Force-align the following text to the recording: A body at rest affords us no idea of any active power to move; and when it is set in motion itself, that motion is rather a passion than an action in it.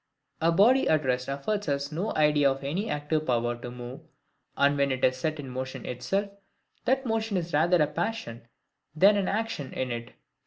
A 0.41 0.51
body 0.51 0.89
at 0.89 1.05
rest 1.05 1.27
affords 1.27 1.67
us 1.69 1.91
no 1.91 2.11
idea 2.15 2.49
of 2.49 2.63
any 2.63 2.89
active 2.89 3.27
power 3.27 3.55
to 3.57 3.69
move; 3.69 4.01
and 4.57 4.75
when 4.75 4.91
it 4.91 5.03
is 5.05 5.15
set 5.15 5.39
in 5.39 5.47
motion 5.47 5.85
itself, 5.85 6.31
that 6.85 7.05
motion 7.05 7.37
is 7.37 7.53
rather 7.53 7.79
a 7.79 7.85
passion 7.85 8.47
than 8.95 9.15
an 9.15 9.27
action 9.27 9.71
in 9.73 9.91
it. 9.91 10.13